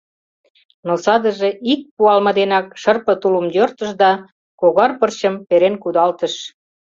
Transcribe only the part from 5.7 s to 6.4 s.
кудалтыш.